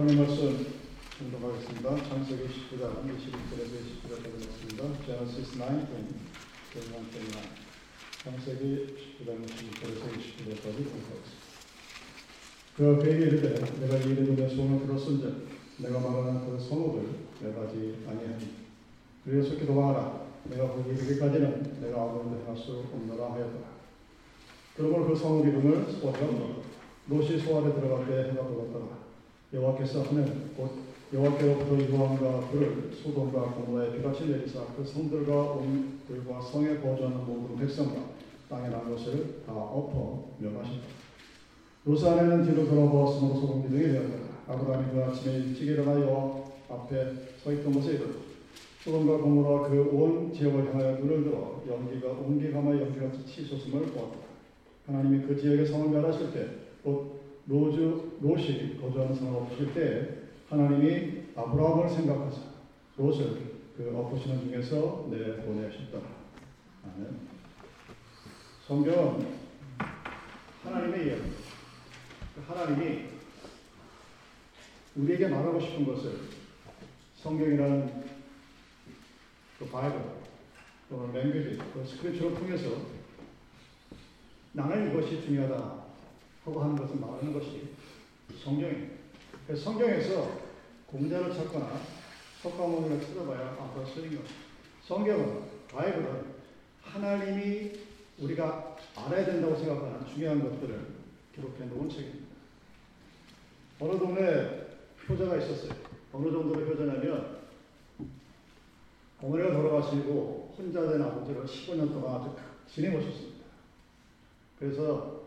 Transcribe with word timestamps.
오늘 0.00 0.14
말씀 0.14 0.64
공독하겠습니다. 1.18 1.96
창세기 2.08 2.44
19장 2.44 3.02
21절에서 3.02 3.82
20절까지 3.82 4.30
말씀입니다. 4.46 4.82
Genesis 5.04 5.58
19, 5.58 5.90
21, 6.70 6.86
29. 6.86 7.34
창세기 8.22 8.62
19장 8.94 9.42
21절에서 9.42 10.02
20절까지 10.14 10.76
공독하겠습니다. 10.86 11.42
그가 12.76 12.98
그에게 13.02 13.20
내가 13.80 13.96
이 13.96 14.12
일에 14.12 14.36
내 14.36 14.48
소원을 14.48 14.86
들었은즉 14.86 15.48
내가 15.78 15.98
말하는 15.98 16.46
그 16.46 16.60
성읍을 16.60 17.02
내가지 17.40 17.98
아니하니 18.06 18.54
그래서 19.24 19.56
기도하라 19.56 20.28
내가 20.44 20.68
거기 20.68 20.90
이르기까지는 20.90 21.80
내가 21.80 22.02
아무것도 22.02 22.40
행할 22.42 22.56
수 22.56 22.84
없노라 22.92 23.32
하였더라. 23.32 23.66
그러므로 24.76 25.08
그 25.08 25.16
성읍 25.16 25.44
이름을 25.44 25.90
소아라 25.90 26.20
롯이 27.08 27.40
소알에 27.40 27.74
들어갈 27.74 28.06
때 28.06 28.30
해가 28.30 28.46
돌았더라. 28.46 28.97
여호와께서 29.52 30.02
하는 30.02 30.54
곧 30.56 30.70
여호와께로부터 31.12 31.76
이방과 31.76 32.50
그를 32.50 32.90
소돔과 32.92 33.40
고모라에 33.52 33.96
비같이 33.96 34.26
내리사 34.26 34.60
그 34.76 34.84
성들과 34.84 35.52
온 35.52 36.00
들과 36.06 36.40
성에 36.40 36.76
거주하는 36.80 37.24
모든 37.26 37.56
백성과 37.56 38.10
땅에 38.48 38.68
난 38.68 38.90
것을 38.90 39.42
다 39.46 39.52
엎어 39.54 40.32
멸하신다. 40.38 40.86
롯의 41.84 42.04
아내는 42.10 42.44
뒤로 42.44 42.66
돌아보았으므로 42.68 43.40
소돔 43.40 43.62
기둥이 43.62 43.84
되었더라. 43.92 44.28
아브라함이 44.48 44.92
그 44.92 45.04
아침에 45.04 45.36
일찍 45.36 45.68
일어나 45.68 45.92
여호와 45.92 46.44
앞에 46.68 47.12
서 47.42 47.52
있던 47.52 47.72
것에 47.72 47.92
이르렀다. 47.92 48.28
소돔과 48.84 49.16
고모라 49.18 49.68
그 49.70 49.90
온 49.92 50.32
지역을 50.32 50.72
향하여 50.74 50.98
눈을 50.98 51.24
들어 51.24 51.62
연기가 51.66 52.08
온기가마 52.08 52.70
연기같이 52.72 53.24
치솟음을 53.24 53.86
보았다. 53.92 54.16
하나님이 54.86 55.26
그 55.26 55.40
지역의 55.40 55.66
성을 55.66 55.88
멸하실 55.88 56.32
때곧 56.32 57.17
로즈, 57.48 57.78
롯이 58.20 58.78
거주하는 58.78 59.14
성을 59.14 59.34
엎으실 59.40 59.72
때 59.72 60.18
하나님이 60.50 61.28
아브라함을 61.34 61.88
생각하사 61.88 62.42
롯을 62.98 63.48
그 63.74 63.96
엎으시는 63.96 64.40
중에서 64.40 65.08
내보내셨다. 65.10 65.98
아멘. 66.84 67.20
성경은 68.66 69.26
하나님의 70.62 71.06
이야기. 71.06 71.22
그 72.34 72.42
하나님이 72.46 73.04
우리에게 74.96 75.28
말하고 75.28 75.58
싶은 75.58 75.86
것을 75.86 76.18
성경이라는 77.16 78.04
그 79.58 79.66
바이블 79.70 80.02
또는 80.90 81.12
language, 81.14 81.58
그 81.72 81.84
scripture를 81.84 82.34
통해서 82.36 82.68
나는 84.52 84.90
이것이 84.90 85.22
중요하다 85.22 85.77
하고 86.48 86.62
하는 86.62 86.76
것을 86.76 86.96
말하는 86.96 87.32
것이 87.32 87.68
성경입니다. 88.42 88.94
그래서 89.46 89.64
성경에서 89.64 90.40
공자를 90.86 91.34
찾거나 91.34 91.80
석가모니를 92.42 93.00
찾아봐야 93.06 93.50
아까 93.52 93.84
쓰인 93.84 94.16
것. 94.16 94.24
성경은 94.86 95.42
바이블은 95.70 96.38
하나님이 96.82 97.72
우리가 98.18 98.76
알아야 98.96 99.24
된다고 99.26 99.56
생각하는 99.56 100.06
중요한 100.06 100.42
것들을 100.42 100.86
기록해 101.34 101.66
놓은 101.66 101.88
책입니다. 101.88 102.26
어느 103.80 103.98
동네 103.98 104.66
효자가 105.08 105.36
있었어요. 105.36 105.72
어느 106.12 106.30
정도로 106.30 106.66
효자냐면 106.66 107.38
어머니가 109.20 109.52
돌아가시고 109.52 110.54
혼자 110.56 110.88
된 110.88 111.02
아버지를 111.02 111.44
15년 111.44 111.92
동안 111.92 112.20
아주 112.20 112.34
지내보셨습니다. 112.72 113.38
그래서 114.58 115.17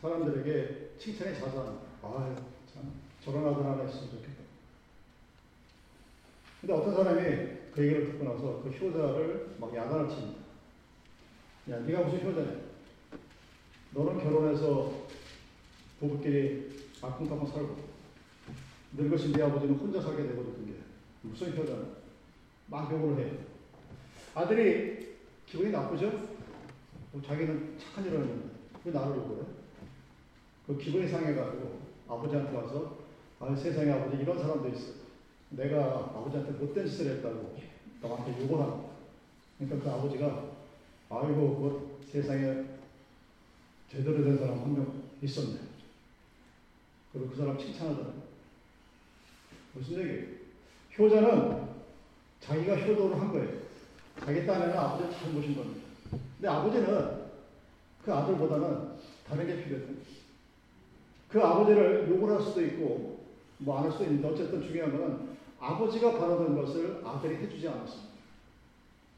사람들에게 0.00 0.96
칭찬이 0.98 1.34
자자합니다. 1.34 1.86
아유, 2.02 2.34
참, 2.72 2.92
저런 3.24 3.46
아들 3.46 3.64
하나 3.64 3.84
있으면 3.84 4.10
좋겠다. 4.10 4.42
근데 6.60 6.74
어떤 6.74 6.94
사람이 6.94 7.20
그 7.72 7.82
얘기를 7.82 8.06
듣고 8.06 8.24
나서 8.24 8.62
그 8.62 8.70
효자를 8.70 9.56
막 9.58 9.74
야단을 9.74 10.08
칩니다. 10.08 10.40
야, 11.70 11.78
네가 11.80 12.02
무슨 12.02 12.26
효자냐? 12.26 12.60
너는 13.92 14.22
결혼해서 14.22 15.06
부부끼리 15.98 16.76
아쿵타쿵 17.00 17.46
살고 17.46 17.76
늙으신 18.92 19.32
네 19.32 19.42
아버지는 19.42 19.74
혼자 19.74 20.00
살게 20.00 20.22
되고 20.22 20.44
그게 20.44 20.74
무슨 21.22 21.56
효자냐? 21.56 21.84
막 22.68 22.92
욕을 22.92 23.24
해요. 23.24 23.38
아들이 24.34 25.16
기분이 25.46 25.70
나쁘죠? 25.70 26.10
뭐 27.12 27.22
자기는 27.22 27.78
착한 27.78 28.04
일을 28.04 28.20
했는데 28.20 28.48
왜 28.84 28.92
나를 28.92 29.16
욕을 29.16 29.42
해? 29.42 29.55
그 30.66 30.76
기분이 30.78 31.08
상해가지고 31.08 31.80
아버지한테 32.08 32.56
와서 32.56 32.98
아 33.38 33.54
세상에 33.54 33.90
아버지 33.92 34.22
이런 34.22 34.38
사람도 34.38 34.68
있어. 34.70 34.92
내가 35.50 36.10
아버지한테 36.14 36.52
못된 36.52 36.86
짓을 36.86 37.16
했다고 37.16 37.56
너한테 38.00 38.42
욕을 38.42 38.60
합니다. 38.60 38.88
그러니까 39.58 39.84
그 39.84 39.96
아버지가 39.96 40.44
아이고 41.08 41.98
그 42.00 42.04
세상에 42.10 42.64
제대로 43.90 44.24
된 44.24 44.36
사람 44.38 44.58
한 44.60 44.74
명 44.74 45.02
있었네. 45.22 45.58
그리고 47.12 47.30
그 47.30 47.36
사람 47.36 47.56
칭찬하잖아요. 47.58 48.26
무슨 49.74 49.98
얘기예요? 50.00 50.26
효자는 50.98 51.66
자기가 52.40 52.76
효도를 52.76 53.20
한 53.20 53.32
거예요. 53.32 53.48
자기 54.24 54.46
딴에는 54.46 54.76
아버지를 54.76 55.12
잘 55.12 55.30
모신 55.30 55.54
겁니다. 55.56 55.86
근데 56.10 56.48
아버지는 56.48 57.26
그 58.04 58.12
아들보다는 58.12 58.96
다른 59.26 59.46
게 59.46 59.62
필요해요. 59.64 59.88
그 61.36 61.42
아버지를 61.42 62.08
욕을 62.08 62.34
할 62.34 62.40
수도 62.40 62.62
있고 62.64 63.20
뭐 63.58 63.76
안 63.76 63.84
할 63.84 63.92
수도 63.92 64.04
있는데 64.04 64.26
어쨌든 64.26 64.62
중요한 64.62 64.90
것은 64.90 65.36
아버지가 65.60 66.12
바라던 66.12 66.56
것을 66.56 67.02
아들이 67.04 67.36
해주지 67.36 67.68
않았습니다. 67.68 68.14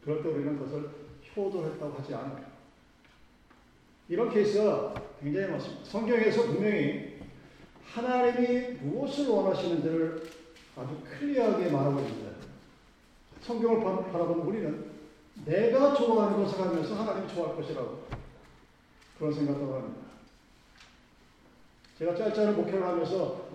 그럴 0.02 0.20
때 0.24 0.28
우리는 0.28 0.58
그것을 0.58 0.90
효도했다고 1.36 1.94
하지 1.96 2.14
않아요. 2.16 2.44
이런 4.08 4.30
케이스가 4.30 4.94
굉장히 5.20 5.46
많습니다. 5.52 5.84
성경에서 5.84 6.42
분명히 6.46 7.18
하나님이 7.84 8.78
무엇을 8.82 9.28
원하시는지를 9.28 10.28
아주 10.76 10.96
클리어하게 11.04 11.70
말하고 11.70 12.00
있습니다. 12.00 12.30
성경을 13.42 13.80
바라보는 14.10 14.44
우리는 14.44 14.90
내가 15.44 15.94
좋아하는 15.94 16.42
것을 16.42 16.60
하면서 16.60 16.96
하나님이 16.96 17.32
좋아할 17.32 17.54
것이라고 17.54 18.02
그런 19.18 19.32
생각을 19.32 19.72
합니다. 19.72 20.07
제가 21.98 22.14
짤짤한 22.14 22.54
목회를 22.54 22.86
하면서 22.86 23.48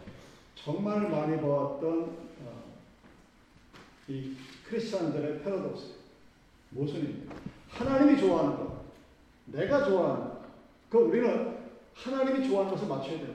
정말 0.56 1.10
많이 1.10 1.38
보았던 1.38 2.02
어, 2.02 2.64
이 4.10 4.36
크리스찬들의 4.68 5.42
패러독스 5.42 5.94
모순입니다. 6.72 7.36
하나님이 7.70 8.20
좋아하는 8.20 8.58
것, 8.58 8.84
내가 9.46 9.86
좋아하는 9.86 10.24
것, 10.26 10.42
그 10.90 10.98
우리는 10.98 11.58
하나님이 11.94 12.48
좋아하는 12.48 12.74
것을 12.74 12.88
맞춰야 12.88 13.18
돼요. 13.20 13.34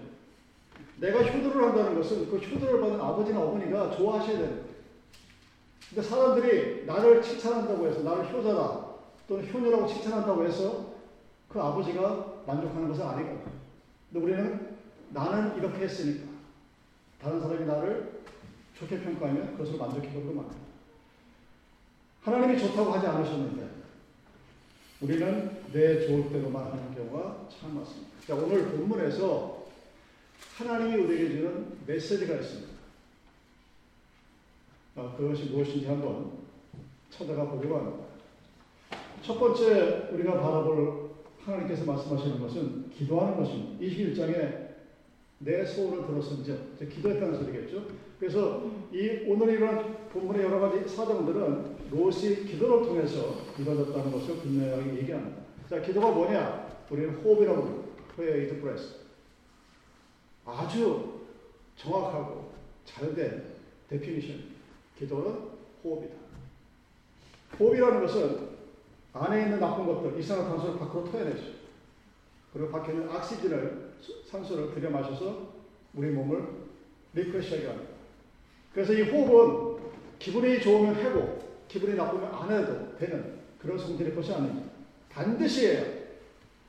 내가 1.00 1.22
효도를 1.22 1.68
한다는 1.68 1.94
것은 1.94 2.28
그 2.28 2.36
효도를 2.36 2.80
받은 2.80 3.00
아버지나 3.00 3.40
어머니가 3.40 3.90
좋아하셔야 3.92 4.38
돼요. 4.38 4.64
근데 5.88 6.02
사람들이 6.02 6.84
나를 6.84 7.22
칭찬한다고 7.22 7.86
해서 7.86 8.02
나를 8.02 8.30
효자다 8.30 8.88
또는 9.26 9.50
효녀라고 9.50 9.86
칭찬한다고 9.86 10.44
해서 10.44 10.92
그 11.48 11.58
아버지가 11.58 12.42
만족하는 12.46 12.88
것은 12.88 13.06
아니고 13.06 13.42
근데 14.12 14.24
우리는 14.26 14.77
나는 15.10 15.56
이렇게 15.56 15.84
했으니까 15.84 16.28
다른 17.20 17.40
사람이 17.40 17.66
나를 17.66 18.22
좋게 18.78 19.00
평가하면 19.00 19.52
그것으로 19.52 19.78
만족해버리고 19.78 20.32
맙니다. 20.34 20.56
하나님이 22.22 22.58
좋다고 22.58 22.92
하지 22.92 23.06
않으셨는데 23.06 23.68
우리는 25.00 25.62
내 25.72 26.06
좋을 26.06 26.28
대로만 26.30 26.64
하는 26.64 26.94
경우가 26.94 27.48
참 27.48 27.74
많습니다. 27.74 28.08
자, 28.26 28.34
오늘 28.34 28.68
본문에서 28.68 29.66
하나님이 30.56 31.02
우리에게 31.04 31.28
주는 31.36 31.78
메시지가 31.86 32.34
있습니다. 32.34 32.72
어, 34.96 35.14
그것이 35.16 35.44
무엇인지 35.44 35.86
한번 35.86 36.32
찾아가 37.10 37.48
보려고 37.48 37.76
합니다. 37.78 38.04
첫 39.22 39.38
번째 39.38 40.08
우리가 40.12 40.40
바라볼 40.40 41.10
하나님께서 41.44 41.84
말씀하시는 41.84 42.40
것은 42.40 42.90
기도하는 42.90 43.36
것입니다. 43.36 43.84
21장에 43.84 44.67
내 45.38 45.64
소원을 45.64 46.06
들었은즉 46.06 46.78
기도했다는 46.90 47.38
소리겠죠. 47.38 47.86
그래서 48.18 48.70
이 48.92 49.24
오늘 49.26 49.54
이런 49.54 50.08
본문의 50.08 50.44
여러 50.44 50.58
가지 50.58 50.88
사정들은 50.88 51.76
롯이 51.90 52.44
기도를 52.44 52.86
통해서 52.86 53.36
이루어졌다는 53.58 54.10
것을 54.12 54.36
분명하게 54.36 54.96
얘기합니다. 54.96 55.42
자, 55.70 55.80
기도가 55.80 56.10
뭐냐? 56.10 56.78
우리는 56.90 57.14
호흡이라고 57.16 57.62
합니다. 57.62 57.88
prayer 58.16 58.68
is. 58.72 58.96
아주 60.44 61.20
정확하고 61.76 62.52
잘된 62.84 63.44
definition. 63.88 64.58
기도는 64.98 65.32
호흡이다. 65.84 66.14
호흡이라는 67.60 68.00
것은 68.00 68.48
안에 69.12 69.42
있는 69.42 69.60
나쁜 69.60 69.86
것들, 69.86 70.18
이산화탄소를 70.18 70.78
밖으로 70.78 71.04
토해내죠. 71.04 71.58
그리고 72.52 72.70
밖에 72.70 72.92
있는 72.92 73.08
악시진을 73.08 73.87
산소를 74.30 74.74
들여 74.74 74.90
마셔서 74.90 75.52
우리 75.94 76.10
몸을 76.10 76.44
리프레시하게 77.14 77.66
합니다. 77.66 77.90
그래서 78.72 78.92
이 78.92 79.02
호흡은 79.02 79.78
기분이 80.18 80.60
좋으면 80.60 80.96
해고, 80.96 81.38
기분이 81.68 81.94
나쁘면 81.94 82.34
안 82.34 82.50
해도 82.50 82.96
되는 82.98 83.38
그런 83.60 83.78
성질의 83.78 84.14
것이 84.14 84.32
아닙니다. 84.32 84.68
반드시 85.10 85.66
해요. 85.66 85.84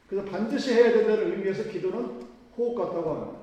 그래서 0.07 0.27
반드시 0.27 0.73
해야 0.73 0.91
된다는 0.91 1.31
의미에서 1.31 1.69
기도는 1.69 2.27
호흡 2.57 2.75
같다고 2.75 3.11
합니다. 3.11 3.39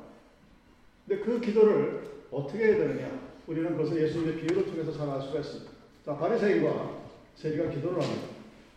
근데 1.07 1.23
그 1.25 1.41
기도를 1.41 2.03
어떻게 2.31 2.67
해야 2.67 2.77
되느냐? 2.79 3.21
우리는 3.47 3.77
그것을 3.77 4.03
예수님의 4.03 4.37
비유를 4.39 4.67
통해서 4.67 4.93
잘 4.93 5.09
알 5.09 5.23
수가 5.23 5.39
있습니다. 5.39 5.71
자, 6.05 6.17
바리새인과 6.17 6.99
세리가 7.37 7.71
기도를 7.71 8.03
합니다. 8.03 8.29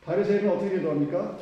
바리새인은 0.06 0.50
어떻게 0.50 0.78
기도합니까? 0.78 1.40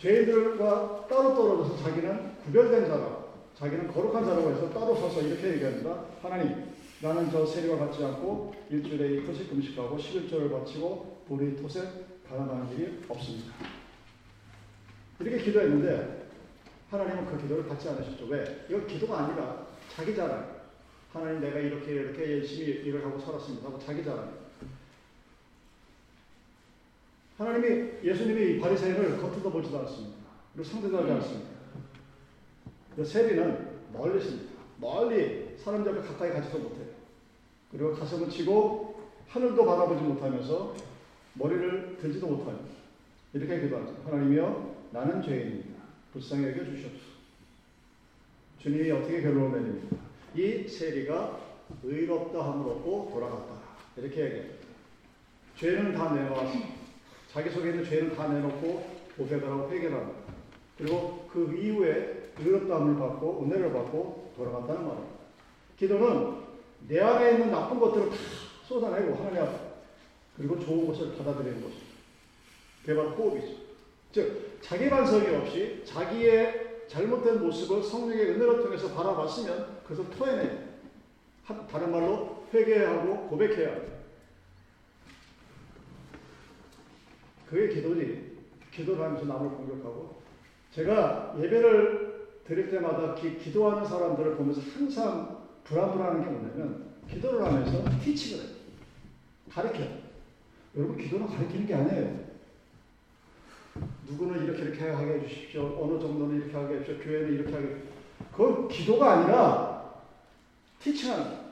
죄인들과 0.00 1.06
따로 1.08 1.34
떨어져서 1.34 1.82
자기는 1.82 2.33
구별된 2.44 2.86
자라, 2.86 3.24
자기는 3.54 3.92
거룩한 3.92 4.24
자라고 4.24 4.50
해서 4.50 4.70
따로 4.70 4.94
서서 4.94 5.22
이렇게 5.22 5.54
얘기합니다. 5.54 6.04
하나님, 6.22 6.72
나는 7.00 7.30
저 7.30 7.46
세리와 7.46 7.78
같지 7.78 8.04
않고 8.04 8.54
일주일에 8.70 9.22
이토씩 9.22 9.50
금식하고 9.50 9.96
11조를 9.96 10.50
바치고 10.50 11.24
우리 11.28 11.56
톳에 11.56 11.82
가난하는 12.28 12.72
일이 12.72 13.02
없습니다. 13.08 13.52
이렇게 15.20 15.38
기도했는데 15.38 16.28
하나님은 16.90 17.26
그 17.26 17.40
기도를 17.42 17.66
받지 17.66 17.88
않으셨죠. 17.88 18.26
왜? 18.26 18.66
이건 18.68 18.86
기도가 18.86 19.24
아니라 19.24 19.66
자기 19.94 20.14
자랑. 20.14 20.54
하나님 21.12 21.40
내가 21.40 21.58
이렇게 21.60 21.92
이렇게 21.92 22.32
열심히 22.32 22.66
일을 22.66 23.04
하고 23.04 23.18
살았습니다. 23.18 23.68
하고 23.68 23.78
자기 23.78 24.04
자랑. 24.04 24.32
하나님이 27.38 28.04
예수님이 28.04 28.60
바리새인을 28.60 29.18
겉뜯어 29.18 29.50
보지도 29.50 29.78
않습니다. 29.80 30.16
그리고 30.52 30.68
상대도 30.68 30.98
하지 30.98 31.12
않습니다. 31.12 31.50
세리는 33.02 33.68
멀리 33.92 34.18
있습니다. 34.18 34.52
멀리 34.78 35.56
사람들 35.58 35.98
앞에 35.98 36.08
가까이 36.08 36.30
가지도 36.30 36.58
못해요. 36.58 36.86
그리고 37.70 37.94
가슴을 37.94 38.30
치고 38.30 38.94
하늘도 39.28 39.64
바라보지 39.64 40.02
못하면서 40.02 40.74
머리를 41.34 41.98
들지도 42.00 42.26
못하요. 42.28 42.58
이렇게 43.32 43.62
기도하죠. 43.62 43.96
하나님이여 44.04 44.74
나는 44.92 45.20
죄인입니다. 45.22 45.82
불쌍히 46.12 46.44
여겨 46.44 46.64
주시옵소서. 46.64 47.14
주님이 48.60 48.90
어떻게 48.92 49.20
결론을 49.20 49.60
내립니까? 49.60 49.96
이 50.36 50.68
세리가 50.68 51.40
의롭다 51.82 52.38
함을 52.38 52.70
얻고 52.70 53.10
돌아갔다. 53.12 53.54
이렇게 53.96 54.24
얘기합니다. 54.24 54.54
죄는 55.56 55.94
다 55.94 56.14
내놓았습니다. 56.14 56.74
자기 57.32 57.50
속에 57.50 57.70
있는 57.70 57.84
죄는 57.84 58.14
다 58.14 58.28
내놓고 58.28 58.94
고백을 59.16 59.50
하고 59.50 59.70
회개를 59.70 59.96
합니다. 59.96 60.20
그리고 60.78 61.28
그 61.32 61.56
이후에 61.56 62.23
의롭다함을 62.38 62.98
받고 62.98 63.44
은혜를 63.44 63.72
받고 63.72 64.32
돌아갔다는 64.36 64.86
말입니다. 64.86 65.14
기도는 65.78 66.44
내 66.88 67.00
안에 67.00 67.32
있는 67.32 67.50
나쁜 67.50 67.78
것들을 67.80 68.10
다 68.10 68.16
쏟아내고 68.66 69.14
하나님 69.14 69.42
앞 69.42 69.74
그리고 70.36 70.58
좋은 70.58 70.86
것을 70.86 71.16
받아들이는 71.16 71.62
것입니다. 71.62 71.94
그게 72.82 72.94
바로 72.94 73.10
호흡이죠. 73.10 73.56
즉 74.12 74.58
자기 74.60 74.90
반성이 74.90 75.34
없이 75.34 75.82
자기의 75.84 76.84
잘못된 76.88 77.40
모습을 77.40 77.82
성령의 77.82 78.30
은혜를 78.30 78.62
통해서 78.62 78.92
바라봤으면 78.94 79.82
그것을 79.84 80.10
토해내요. 80.10 80.74
다른 81.70 81.90
말로 81.90 82.44
회개하고 82.52 83.28
고백해야 83.28 83.72
합니다. 83.72 83.94
그게 87.48 87.74
기도지. 87.74 88.34
기도를 88.72 89.04
하면서 89.04 89.24
남을 89.24 89.50
공격하고 89.50 90.20
제가 90.72 91.36
예배를 91.38 92.13
드릴 92.46 92.70
때마다 92.70 93.14
기, 93.14 93.38
기도하는 93.38 93.86
사람들을 93.86 94.36
보면서 94.36 94.60
항상 94.74 95.44
불안불안한 95.64 96.24
게 96.24 96.30
뭐냐면 96.30 96.84
기도를 97.10 97.44
하면서 97.44 97.84
티칭을 98.00 98.44
해요. 98.44 98.54
가르쳐요. 99.50 99.88
여러분 100.76 100.96
기도는 100.96 101.26
가르치는 101.26 101.66
게 101.66 101.74
아니에요. 101.74 102.24
누구는 104.06 104.44
이렇게 104.44 104.62
이렇게 104.62 104.90
하게 104.90 105.14
해주십시오. 105.14 105.78
어느 105.80 105.98
정도는 106.00 106.36
이렇게 106.36 106.56
하게 106.56 106.74
해주십시오. 106.76 107.04
교회는 107.04 107.34
이렇게 107.34 107.52
하게 107.54 107.76
그건 108.32 108.68
기도가 108.68 109.12
아니라 109.12 109.94
티칭하는 110.80 111.44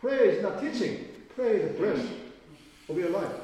Pray 0.00 0.28
is 0.28 0.40
not 0.40 0.60
teaching. 0.60 1.06
Pray 1.34 1.62
is 1.62 1.76
breath 1.76 2.08
of 2.88 2.98
your 2.98 3.12
life. 3.12 3.38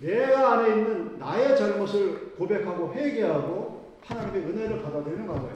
내가 0.00 0.52
안에 0.52 0.76
있는 0.76 1.18
나의 1.18 1.56
잘못을 1.56 2.32
고백하고 2.36 2.92
회개하고 2.94 3.98
하나님의 4.02 4.42
은혜를 4.42 4.82
받아들이는 4.82 5.26
거예요. 5.26 5.53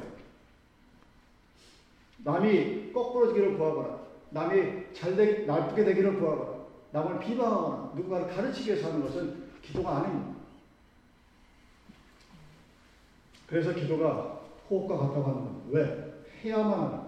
남이 2.29 2.93
거꾸로지기를 2.93 3.57
구하거나 3.57 4.01
남이 4.31 4.93
잘되 4.93 5.47
나쁘게 5.47 5.83
되기를 5.83 6.21
구하거나 6.21 6.59
남을 6.91 7.21
비방하거나 7.21 7.93
누군가를 7.95 8.29
가르치기 8.29 8.71
위해서 8.71 8.89
하는 8.89 9.03
것은 9.03 9.49
기도가 9.63 9.97
아닙니다. 9.97 10.39
그래서 13.47 13.73
기도가 13.73 14.43
호흡과 14.69 14.99
같다고 14.99 15.23
하는 15.23 15.35
겁니다. 15.37 15.65
왜? 15.71 16.23
해야만 16.45 16.79
하는 16.79 17.01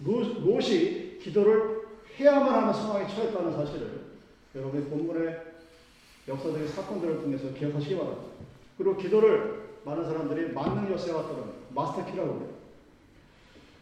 무엇이 0.00 1.20
기도를 1.22 1.86
해야만 2.18 2.52
하는 2.52 2.72
상황에 2.72 3.06
처했다는 3.06 3.52
사실을 3.52 4.00
여러분의 4.56 4.88
본문의 4.88 5.42
역사적인 6.26 6.66
사건들을 6.66 7.20
통해서 7.20 7.54
기억하시기 7.54 7.96
바랍니다. 7.96 8.24
그리고 8.76 8.96
기도를 8.96 9.78
많은 9.84 10.04
사람들이 10.04 10.52
만능 10.52 10.90
열쇠가 10.90 11.22
같다고 11.22 11.54
마스터 11.70 12.04
키라고 12.04 12.34
그래요. 12.34 12.57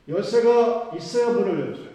열쇠가 0.09 0.93
있어야 0.97 1.33
문을 1.33 1.61
열어줘요. 1.61 1.89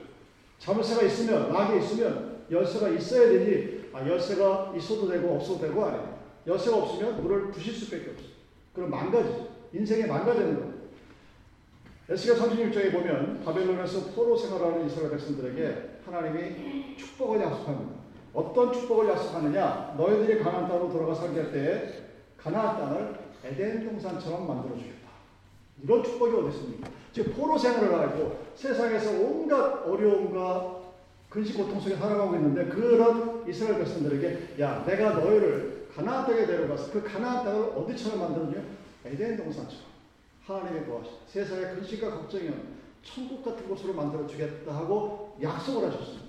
자물쇠가 0.59 1.03
있으면, 1.03 1.51
낙이 1.51 1.79
있으면 1.79 2.45
열쇠가 2.51 2.89
있어야 2.89 3.29
되지, 3.29 3.89
아, 3.93 4.07
열쇠가 4.07 4.73
있어도 4.75 5.07
되고 5.07 5.35
없어도 5.35 5.59
되고 5.59 5.85
아니에요. 5.85 6.19
열쇠가 6.47 6.77
없으면 6.77 7.21
문을 7.21 7.51
부실 7.51 7.73
수밖에 7.73 8.11
없어요. 8.11 8.31
그럼 8.73 8.89
망가지죠. 8.89 9.47
인생에 9.73 10.05
망가지는 10.05 10.55
거예요. 10.55 10.71
에스겔 12.09 12.35
36장에 12.35 12.91
보면 12.91 13.41
바벨론에서 13.45 14.11
포로 14.13 14.35
생활하는 14.35 14.85
이스라엘 14.85 15.11
백성들에게 15.11 15.99
하나님이 16.05 16.97
축복을 16.97 17.39
약속합니다. 17.41 18.01
어떤 18.33 18.73
축복을 18.73 19.09
약속하느냐? 19.09 19.95
너희들이 19.97 20.39
가나안 20.39 20.67
땅으로 20.67 20.91
돌아가 20.91 21.13
살게 21.13 21.39
할 21.39 21.51
때에 21.51 22.03
가나안 22.37 22.77
땅을 22.77 23.15
에덴 23.45 23.85
동산처럼 23.85 24.47
만들어 24.47 24.75
주겠다. 24.75 25.00
이런 25.83 26.03
축복이 26.03 26.35
어디 26.35 26.55
있습니까? 26.55 26.89
즉 27.13 27.35
포로 27.35 27.57
생활을 27.57 27.93
하고 27.93 28.45
세상에서 28.55 29.11
온갖 29.11 29.85
어려움과 29.85 30.81
근심 31.29 31.57
고통 31.57 31.79
속에 31.79 31.95
살아가고 31.95 32.35
있는데 32.35 32.65
그런 32.65 33.47
이스라엘 33.47 33.77
백성들에게 33.79 34.55
야 34.59 34.83
내가 34.85 35.13
너희를 35.13 35.87
가나안 35.95 36.25
땅에 36.25 36.45
데려가서 36.45 36.91
그 36.91 37.03
가나안 37.03 37.45
땅을 37.45 37.69
어디처럼 37.75 38.19
만들었냐? 38.19 38.63
에덴 39.05 39.37
동산처럼 39.37 39.91
하나님의 40.45 40.85
거하시 40.85 41.11
세상의 41.27 41.75
근심과 41.75 42.11
걱정이 42.11 42.49
천국 43.03 43.43
같은 43.43 43.67
곳으로 43.67 43.93
만들어 43.93 44.27
주겠다 44.27 44.75
하고 44.75 45.37
약속을 45.41 45.87
하셨습니다. 45.87 46.25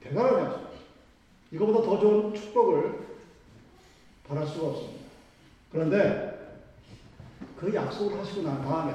대단한 0.00 0.44
약속. 0.44 0.72
이거보다 1.50 1.82
더 1.82 1.98
좋은 2.00 2.34
축복을 2.34 3.06
바랄 4.26 4.46
수가 4.46 4.68
없습니다. 4.68 5.02
그런데 5.70 6.31
그 7.62 7.72
약속을 7.72 8.18
하시고 8.18 8.42
난 8.42 8.60
다음에 8.60 8.92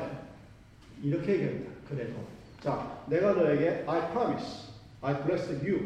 이렇게 1.01 1.35
얘기합니다. 1.35 1.71
그래도 1.87 2.15
자, 2.61 3.01
내가 3.07 3.31
너에게 3.31 3.85
I 3.87 4.11
promise, 4.11 4.73
I 5.01 5.23
bless 5.23 5.49
you. 5.65 5.79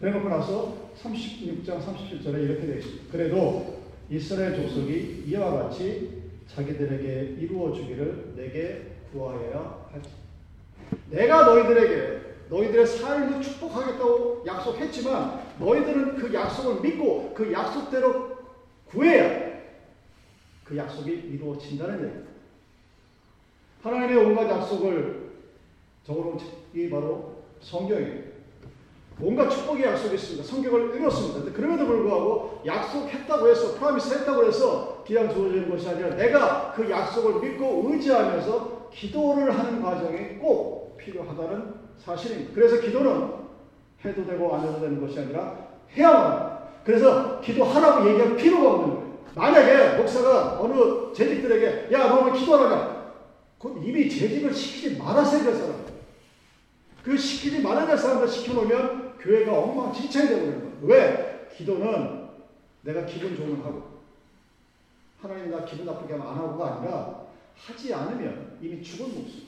그래놓고 0.00 0.28
나서 0.28 0.90
36장 1.00 1.80
37절에 1.80 2.42
이렇게 2.42 2.66
되어 2.66 2.76
있습니다. 2.78 3.12
그래도 3.12 3.78
이스라엘 4.10 4.56
족속이 4.56 5.24
이와 5.28 5.52
같이 5.52 6.32
자기들에게 6.48 7.36
이루어 7.42 7.72
주기를 7.72 8.32
내게 8.34 8.96
구하여야 9.12 9.88
하지. 9.92 10.10
내가 11.10 11.44
너희들에게 11.44 12.20
너희들의 12.48 12.86
삶을 12.86 13.40
축복하겠다고 13.40 14.42
약속했지만 14.44 15.42
너희들은 15.60 16.16
그 16.16 16.34
약속을 16.34 16.80
믿고 16.80 17.34
그 17.34 17.52
약속대로 17.52 18.36
구해야 18.86 19.47
그 20.68 20.76
약속이 20.76 21.10
이루어진다는 21.10 21.94
얘기입니다. 21.94 22.28
하나님의 23.82 24.16
온갖 24.24 24.50
약속을 24.50 25.30
적어놓은 26.04 26.38
책이 26.38 26.90
바로 26.90 27.38
성경이에요. 27.60 28.28
온갖 29.20 29.48
축복의 29.48 29.84
약속이 29.84 30.14
있습니다. 30.14 30.44
성경을 30.46 30.96
읽었습니다. 30.96 31.52
그럼에도 31.52 31.86
불구하고 31.86 32.62
약속했다고 32.66 33.48
해서, 33.48 33.74
프라미스 33.78 34.14
했다고 34.14 34.44
해서 34.44 35.02
그냥 35.06 35.32
주어지는 35.32 35.70
것이 35.70 35.88
아니라 35.88 36.14
내가 36.14 36.72
그 36.72 36.88
약속을 36.88 37.40
믿고 37.40 37.90
의지하면서 37.90 38.90
기도를 38.92 39.58
하는 39.58 39.82
과정이 39.82 40.38
꼭 40.38 40.96
필요하다는 40.98 41.74
사실입니다. 41.98 42.52
그래서 42.54 42.80
기도는 42.80 43.38
해도 44.04 44.24
되고 44.24 44.54
안 44.54 44.68
해도 44.68 44.80
되는 44.80 45.00
것이 45.00 45.18
아니라 45.18 45.66
해야만 45.96 46.22
합니다. 46.22 46.58
그래서 46.84 47.40
기도하라고 47.40 48.08
얘기할 48.08 48.36
필요가 48.36 48.70
없는 48.74 48.94
거예요. 48.94 49.07
만약에 49.38 49.96
목사가 49.96 50.60
어느 50.60 51.14
재직들에게 51.14 51.94
야 51.94 52.08
너는 52.08 52.32
기도하라 52.32 53.12
곧 53.56 53.80
이미 53.84 54.10
재직을 54.10 54.52
시키지 54.52 54.98
말았어야 54.98 55.44
될 55.44 55.54
사람. 55.54 55.86
그 57.04 57.16
시키지 57.16 57.62
말아야 57.62 57.86
될 57.86 57.96
사람들 57.96 58.26
시켜놓으면 58.28 59.18
교회가 59.18 59.56
엉망진창이 59.56 60.28
되버리는 60.28 60.60
거예요. 60.60 60.78
왜? 60.82 61.48
기도는 61.56 62.28
내가 62.82 63.06
기분 63.06 63.36
좋으면 63.36 63.60
하고 63.62 63.98
하나님 65.22 65.50
나 65.50 65.64
기분 65.64 65.86
나쁘게 65.86 66.14
하면 66.14 66.26
안 66.26 66.36
하고가 66.36 66.76
아니라 66.76 67.22
하지 67.56 67.94
않으면 67.94 68.58
이미 68.60 68.82
죽은 68.82 69.14
목숨. 69.14 69.42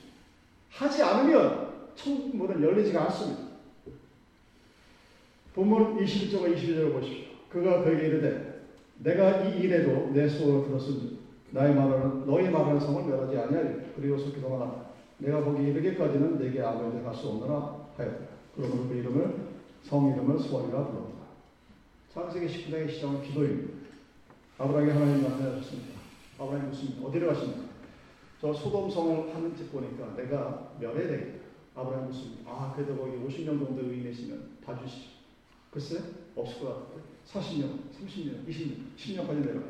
하지 0.69 1.03
않으면 1.03 1.91
천국 1.95 2.35
문은 2.35 2.63
열리지가 2.63 3.03
않습니다. 3.03 3.43
본문 5.53 5.97
21절과 5.97 6.55
22절을 6.55 6.93
보십시오. 6.93 7.25
그가 7.49 7.83
그에게 7.83 8.07
이르되 8.07 8.50
내가 9.03 9.43
이 9.43 9.59
일에도 9.61 10.11
내 10.11 10.27
수고를 10.27 10.67
들었으니 10.67 11.19
나의 11.51 11.75
말하는 11.75 12.25
너희 12.25 12.49
말하는 12.49 12.79
성을 12.79 13.03
멸하지 13.03 13.37
아니하리 13.37 13.93
그리고 13.95 14.17
기도하라 14.17 14.91
내가 15.17 15.43
보기 15.43 15.63
이르기까지는 15.67 16.39
내게 16.39 16.61
아버지에 16.61 17.01
갈수 17.01 17.29
없느라 17.29 17.87
하였다. 17.97 18.25
그러므로 18.55 18.87
그 18.87 18.95
이름을 18.95 19.35
성 19.83 20.11
이름을 20.11 20.39
수월이라 20.39 20.87
불렀다. 20.87 21.21
창세기 22.13 22.47
19장의 22.47 22.89
시작은 22.89 23.23
기도입니다. 23.23 23.73
아브라함이 24.57 24.91
하나님 24.91 25.23
나타나셨습니다. 25.23 25.99
아브라함이 26.39 26.69
무슨 26.69 27.05
어디로 27.05 27.27
가십니까? 27.27 27.61
저 28.39 28.53
소돔성을 28.53 29.35
하는 29.35 29.55
집 29.55 29.71
보니까 29.71 30.15
내가 30.15 30.71
멸해되겠다. 30.79 31.41
아브라함 31.75 32.07
무슨 32.07 32.31
아 32.45 32.73
그래도 32.75 32.97
거기 32.97 33.17
50년 33.17 33.45
정도 33.45 33.81
의인이시면 33.81 34.57
봐주시죠. 34.65 35.09
글쎄 35.71 35.99
없을 36.35 36.59
것 36.59 36.67
같아요. 36.67 37.01
40년, 37.27 37.79
30년, 37.91 38.47
20년, 38.47 38.95
10년까지 38.97 39.45
내려가. 39.45 39.67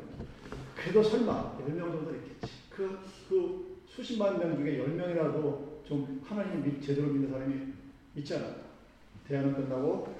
그래도 0.76 1.02
설마 1.02 1.58
10명 1.58 1.78
정도 1.78 2.14
있겠지. 2.14 2.52
그, 2.70 2.98
그 3.28 3.82
수십만 3.86 4.38
명 4.38 4.56
중에 4.56 4.78
10명이라도 4.78 5.84
좀 5.84 6.22
하나님을 6.24 6.62
믿, 6.62 6.82
제대로 6.82 7.08
믿는 7.08 7.30
사람이 7.30 7.72
있지 8.16 8.34
않았다. 8.34 8.62
대안은 9.28 9.54
끝나고 9.54 10.14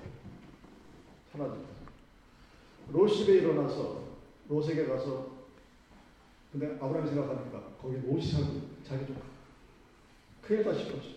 사라졌다. 1.33 1.73
롯십에 2.91 3.39
일어나서 3.39 4.05
롯에게 4.49 4.87
가서 4.87 5.33
근데 6.53 6.77
아브라함이 6.81 7.09
생각하니까 7.09 7.73
거기 7.81 7.97
롯이 8.07 8.23
살고 8.23 8.61
자기 8.85 9.07
좀 9.07 9.17
큰일 10.43 10.65
다 10.65 10.75
싶었죠. 10.75 11.09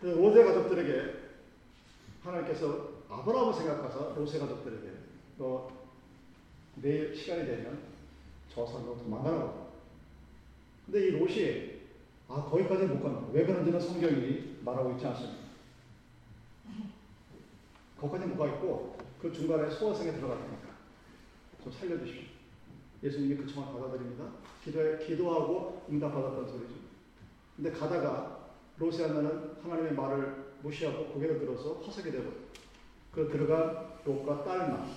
롯의 0.00 0.44
가족들에게 0.44 1.14
하나님께서 2.24 2.93
아브라함을 3.18 3.54
생각하사 3.54 4.14
롯의 4.16 4.40
가족들에게 4.40 4.90
너 5.38 5.70
내일 6.76 7.14
시간이 7.14 7.46
되면 7.46 7.78
저 8.52 8.66
산으로 8.66 8.96
도망가라고. 8.98 9.72
근데 10.86 11.06
이 11.06 11.10
롯이 11.12 11.74
아 12.28 12.42
거기까지 12.42 12.86
못 12.86 13.02
간다. 13.02 13.26
왜 13.32 13.46
그런지는 13.46 13.80
성경이 13.80 14.58
말하고 14.64 14.92
있지 14.92 15.06
않습니다. 15.06 15.44
거기까지 18.00 18.26
못 18.26 18.36
가있고 18.36 18.96
그 19.20 19.32
중간에 19.32 19.70
소화성에 19.70 20.12
들어갔으니까 20.12 20.68
좀 21.62 21.72
살려주십시오. 21.72 22.34
예수님이 23.02 23.36
그 23.36 23.46
청을 23.46 23.72
받아들입니다. 23.72 24.24
기도에, 24.64 24.98
기도하고 24.98 25.86
응답받았던 25.90 26.48
소리죠. 26.48 26.74
근데 27.56 27.70
가다가 27.70 28.48
롯이 28.78 29.00
하면은 29.02 29.54
하나님의 29.62 29.92
말을 29.92 30.54
무시하고 30.62 31.06
고개를 31.06 31.38
들어서 31.38 31.80
화석이 31.80 32.10
되고 32.10 32.43
그 33.14 33.28
들어간 33.30 33.94
롯과 34.04 34.44
딸만 34.44 34.90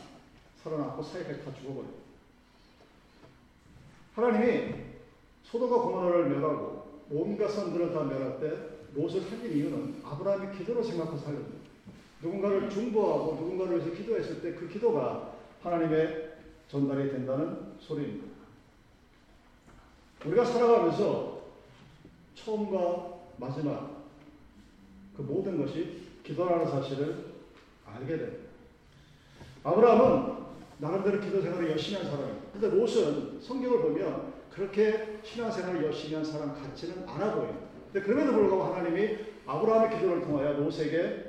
살아남고 0.64 1.04
사이까지 1.04 1.46
다 1.46 1.54
죽어버려요. 1.54 2.08
하나님이 4.16 4.74
소돔과 5.44 5.82
고모라를 5.82 6.30
멸하고 6.30 7.04
온갖 7.12 7.48
선들을 7.50 7.94
다 7.94 8.04
멸할 8.04 8.40
때 8.40 8.78
롯을 8.96 9.22
살린 9.22 9.56
이유는 9.56 10.02
아브라함이 10.04 10.58
기도로 10.58 10.84
생각해서 10.84 11.18
살렸다. 11.18 11.48
누군가를 12.24 12.70
중보하고 12.70 13.36
누군가를 13.36 13.78
위해서 13.78 13.96
기도했을 13.96 14.42
때 14.42 14.56
그 14.56 14.68
기도가 14.68 15.34
하나님의 15.62 16.38
전달이 16.68 17.12
된다는 17.12 17.76
소리입니다. 17.80 18.28
우리가 20.26 20.44
살아가면서 20.44 21.44
처음과 22.34 23.20
마지막 23.38 24.04
그 25.16 25.22
모든 25.22 25.64
것이 25.64 26.08
기도라는 26.24 26.70
사실을 26.70 27.27
알게 27.94 28.18
됩니다. 28.18 28.48
아브라함은 29.64 30.38
나름대로 30.80 31.20
기도 31.20 31.42
생활을 31.42 31.72
열심히 31.72 31.98
한 31.98 32.12
사람이에요. 32.12 32.42
근데 32.54 32.70
롯은 32.70 33.42
성경을 33.42 33.82
보면 33.82 34.34
그렇게 34.52 35.20
신앙생활을 35.24 35.84
열심히 35.86 36.16
한 36.16 36.26
사람 36.26 36.54
같지는 36.54 37.08
않아 37.08 37.36
보여요. 37.36 37.68
근데 37.92 38.06
그럼에도 38.06 38.34
불구하고 38.34 38.76
하나님이 38.76 39.18
아브라함의 39.46 39.98
기도를 39.98 40.22
통하여 40.22 40.54
롯에게 40.54 41.26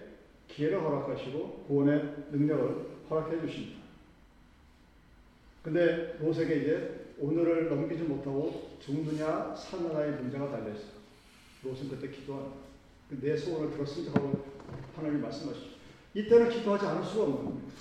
기회를 0.49 0.81
허락하시고 0.83 1.65
구원의 1.67 2.27
능력을 2.33 2.87
허락해 3.11 3.41
주십니다. 3.41 3.79
근데 5.62 6.17
롯에게 6.21 6.57
이제 6.57 7.15
오늘을 7.19 7.69
넘기지 7.69 8.05
못하고 8.05 8.77
죽느냐 8.81 9.55
사느냐의 9.55 10.12
문제가 10.12 10.50
달려있어요. 10.50 10.99
롯은 11.65 11.88
그때 11.91 12.09
기도한 12.09 12.53
내 13.11 13.37
소원을 13.37 13.73
들었으면 13.73 14.15
하고 14.15 14.45
하나님 14.95 15.21
말씀하시죠. 15.23 15.77
이때는 16.15 16.49
기도하지 16.50 16.87
않을 16.87 17.05
수가 17.05 17.25
없는 17.25 17.45
겁니다. 17.45 17.73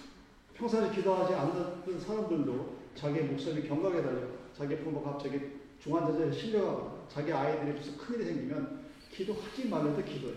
평상시 0.53 0.95
기도하지 0.95 1.33
않는 1.33 1.99
사람들도 1.99 2.77
자기의 2.95 3.25
목숨이 3.25 3.67
경각에 3.67 4.01
달려 4.01 4.27
자기 4.55 4.77
부모가 4.77 5.11
갑자기 5.13 5.39
중환자실에 5.79 6.31
실려가거나 6.31 7.05
자기 7.07 7.31
아이들이 7.31 7.77
무슨 7.77 7.97
큰일이 7.97 8.25
생기면 8.25 8.85
기도하지 9.11 9.69
말래도 9.69 10.03
기도해. 10.03 10.33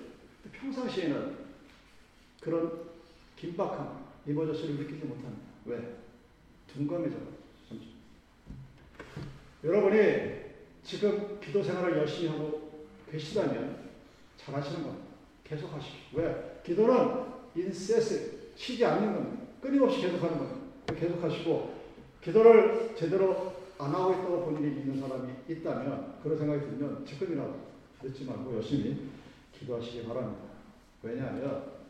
평상시에는 0.53 1.37
그런 2.41 2.91
긴박함, 3.37 4.05
이머저스를 4.27 4.77
느끼지 4.77 5.07
못합니다. 5.07 5.43
왜? 5.65 5.97
둔감해져. 6.73 7.17
여러분이 9.65 10.41
지금 10.83 11.39
기도 11.41 11.63
생활을 11.63 11.99
열심히 11.99 12.29
하고 12.29 12.89
계시다면 13.11 13.91
잘하시는 14.39 14.83
겁니다. 14.83 15.07
계속 15.45 15.73
하시오. 15.73 15.93
왜? 16.15 16.61
기도는 16.65 17.30
인세스, 17.54 18.52
쉬지 18.57 18.85
않는 18.85 19.14
겁니다. 19.14 19.42
끊임없이 19.61 20.00
계속하는 20.00 20.38
겁니다. 20.38 20.61
계속 20.99 21.23
하시고, 21.23 21.80
기도를 22.23 22.95
제대로 22.97 23.54
안 23.78 23.95
하고 23.95 24.12
있다고 24.12 24.45
본인이 24.45 24.75
믿는 24.75 25.00
사람이 25.00 25.33
있다면, 25.49 26.21
그런 26.23 26.38
생각이 26.38 26.61
들면 26.61 27.04
지금이라도 27.07 27.54
늦지 28.02 28.25
말고 28.25 28.57
열심히 28.57 29.09
기도하시기 29.59 30.07
바랍니다. 30.07 30.42
왜냐하면, 31.02 31.80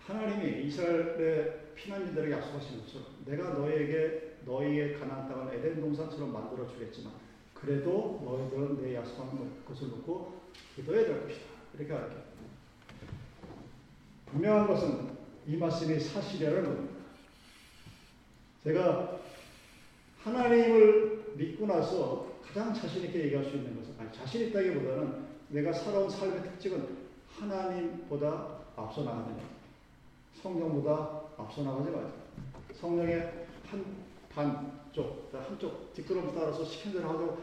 하나님이 0.00 0.66
이스라엘의 0.66 1.70
피난민들에게 1.76 2.32
약속하신 2.32 2.80
것처럼 2.80 3.06
내가 3.24 3.50
너희에게 3.50 4.38
너희의 4.44 4.98
가나안 4.98 5.28
땅을 5.28 5.54
에덴 5.54 5.80
동산처럼 5.80 6.32
만들어 6.32 6.66
주겠지만 6.66 7.12
그래도 7.54 8.20
너희들은 8.24 8.82
내 8.82 8.96
약속한 8.96 9.52
것을 9.66 9.88
놓고 9.88 10.40
기도해야 10.74 11.06
될 11.06 11.22
것이다. 11.22 11.44
이렇게 11.78 11.92
알게. 11.92 12.29
분명한 14.32 14.66
것은 14.66 15.10
이 15.46 15.56
말씀이 15.56 15.98
사실이라는 15.98 16.64
겁니다. 16.64 16.94
제가 18.62 19.18
하나님을 20.22 21.34
믿고 21.36 21.66
나서 21.66 22.26
가장 22.46 22.74
자신 22.74 23.04
있게 23.04 23.24
얘기할 23.24 23.44
수 23.44 23.56
있는 23.56 23.76
것은 23.76 23.94
아니 23.98 24.12
자신 24.12 24.48
있다기보다는 24.48 25.30
내가 25.48 25.72
살아온 25.72 26.08
삶의 26.08 26.42
특징은 26.42 27.10
하나님보다 27.38 28.58
앞서 28.76 29.02
나가는 29.02 29.36
성령보다 30.42 31.22
앞서 31.36 31.62
나가지 31.62 31.90
말자. 31.90 32.10
성령의 32.80 33.46
한 33.66 33.84
반쪽, 34.32 35.30
한쪽 35.32 35.92
뒷걸음 35.94 36.32
따라서 36.34 36.64
시킨 36.64 36.92
대로 36.92 37.08
하고 37.08 37.38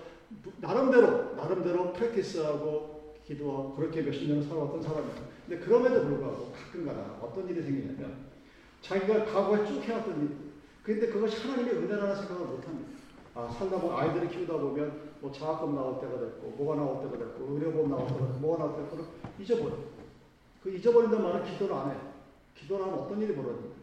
나름대로 0.60 1.36
나름대로 1.36 1.94
프랙티스하고 1.94 3.16
기도하고 3.26 3.76
그렇게 3.76 4.02
몇십 4.02 4.30
년을 4.30 4.44
살아왔던 4.44 4.82
사람이에요. 4.82 5.37
근데 5.48 5.64
그럼에도 5.64 6.02
불구하고 6.02 6.52
가끔가다 6.52 7.00
어떤 7.22 7.48
일이 7.48 7.62
생기냐면 7.62 8.28
자기가 8.82 9.26
과거에 9.26 9.66
쭉 9.66 9.82
해왔던 9.82 10.22
일. 10.22 10.38
근데 10.84 11.08
그것이 11.08 11.42
하나님의 11.42 11.74
은혜라는 11.76 12.16
생각을 12.16 12.48
못합니다. 12.48 12.90
아, 13.34 13.50
살다 13.50 13.80
보면 13.80 13.98
아이들을 13.98 14.30
키우다 14.30 14.58
보면 14.58 15.08
뭐 15.22 15.32
장학금 15.32 15.74
나올 15.74 16.02
때가 16.02 16.20
됐고 16.20 16.50
뭐가 16.58 16.76
나올 16.76 17.02
때가 17.04 17.18
됐고 17.18 17.54
의료보험 17.54 17.90
나올 17.90 18.08
때가 18.08 18.20
됐고 18.20 18.40
뭐가 18.40 18.66
나올 18.66 18.76
때가 18.76 18.90
됐고 18.90 19.06
잊어버려. 19.40 19.76
그 20.64 20.70
잊어버린다는 20.70 21.24
말은 21.24 21.46
기도를 21.46 21.76
안 21.76 21.92
해. 21.92 21.96
기도를 22.56 22.86
하면 22.86 23.00
어떤 23.00 23.22
일이 23.22 23.34
벌어집니까? 23.34 23.76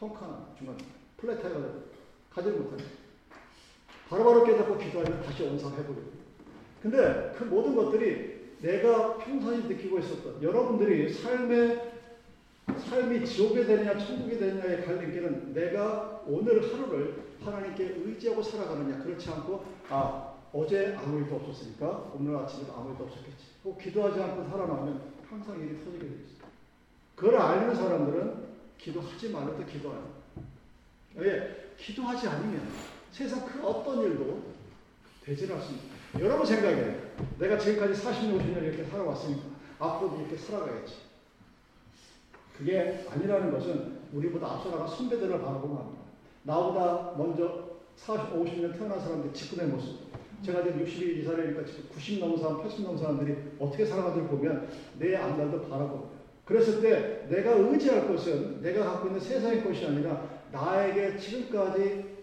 텅카나 0.00 0.48
중간 0.56 0.76
플랫타이가 1.16 1.60
되고 1.60 1.82
가지를 2.30 2.58
못하네. 2.58 2.82
바로바로 4.08 4.44
깨닫고 4.44 4.78
기도하면 4.78 5.22
다시 5.22 5.44
원상해버리고. 5.44 6.18
근데 6.82 7.34
그 7.36 7.44
모든 7.44 7.76
것들이 7.76 8.37
내가 8.60 9.16
평상시 9.18 9.68
느끼고 9.68 9.98
있었던 10.00 10.42
여러분들이 10.42 11.12
삶의 11.12 11.92
삶이 12.88 13.24
지옥이 13.24 13.66
되느냐 13.66 13.96
천국이 13.98 14.38
되느냐의 14.38 14.84
갈림길은 14.84 15.54
내가 15.54 16.22
오늘 16.26 16.62
하루를 16.62 17.22
하나님께 17.42 17.94
의지하고 18.04 18.42
살아가느냐 18.42 19.02
그렇지 19.02 19.30
않고 19.30 19.64
아 19.88 20.34
어제 20.52 20.94
아무 20.98 21.18
일도 21.18 21.36
없었으니까 21.36 22.12
오늘 22.14 22.36
아침에도 22.36 22.72
아무 22.74 22.90
일도 22.90 23.04
없었겠지. 23.04 23.44
뭐 23.62 23.78
기도하지 23.78 24.20
않고 24.20 24.48
살아나면 24.50 25.12
항상 25.28 25.60
일이 25.60 25.78
터지게 25.84 26.06
돼 26.06 26.06
있어. 26.06 26.46
그걸 27.14 27.36
알는 27.36 27.74
사람들은 27.74 28.48
기도하지 28.78 29.30
말아도 29.30 29.64
기도해요. 29.66 30.18
왜? 31.16 31.72
기도하지 31.78 32.28
않으면 32.28 32.68
세상 33.12 33.46
그 33.46 33.66
어떤 33.66 34.02
일도 34.02 34.42
되질 35.24 35.52
않습니다. 35.52 35.97
여러분 36.16 36.46
생각에 36.46 36.96
내가 37.38 37.58
지금까지 37.58 38.00
40년, 38.02 38.40
50년 38.40 38.62
이렇게 38.62 38.84
살아왔으니까 38.84 39.42
앞으로도 39.78 40.20
이렇게 40.20 40.36
살아가야지. 40.36 40.94
그게 42.56 43.06
아니라는 43.10 43.52
것은 43.52 43.98
우리보다 44.12 44.54
앞서 44.54 44.70
나간 44.70 44.88
선배들을 44.88 45.40
바라보고 45.40 45.76
합니다. 45.76 46.02
나보다 46.42 47.14
먼저 47.16 47.68
40, 47.96 48.32
50년 48.34 48.76
태어난 48.76 48.98
사람들 48.98 49.32
직급의 49.32 49.68
모습. 49.68 49.98
제가 50.42 50.62
지금 50.62 50.84
60이 50.84 51.24
살이니까 51.24 51.64
지금 51.66 51.88
90 51.92 52.20
넘은 52.20 52.38
사람, 52.38 52.62
80 52.62 52.84
넘은 52.84 52.98
사람들이 52.98 53.36
어떻게 53.58 53.84
살아가는지 53.84 54.28
보면 54.28 54.68
내 54.98 55.14
앞날도 55.16 55.68
바라보고 55.68 56.10
그랬을 56.44 56.80
때 56.80 57.26
내가 57.28 57.52
의지할 57.52 58.08
것은 58.08 58.62
내가 58.62 58.84
갖고 58.84 59.08
있는 59.08 59.20
세상의 59.20 59.62
것이 59.62 59.84
아니라 59.84 60.24
나에게 60.50 61.18
지금까지 61.18 62.16